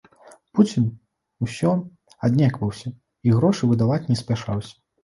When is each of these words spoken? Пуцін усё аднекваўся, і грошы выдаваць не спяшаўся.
Пуцін 0.59 0.87
усё 1.47 1.75
аднекваўся, 2.29 2.87
і 3.29 3.39
грошы 3.39 3.63
выдаваць 3.75 4.05
не 4.11 4.23
спяшаўся. 4.27 4.75